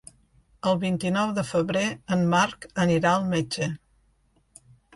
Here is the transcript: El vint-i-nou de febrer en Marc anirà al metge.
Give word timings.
El 0.71 0.79
vint-i-nou 0.83 1.33
de 1.39 1.43
febrer 1.49 1.85
en 2.17 2.25
Marc 2.33 2.67
anirà 2.87 3.13
al 3.15 3.31
metge. 3.37 3.71